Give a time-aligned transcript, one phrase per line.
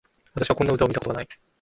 [0.33, 1.27] 私はこんな詩を見たことがない